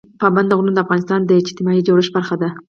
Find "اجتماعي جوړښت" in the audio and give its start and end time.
1.41-2.11